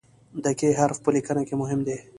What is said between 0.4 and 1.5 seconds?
د "ک" حرف په لیکنه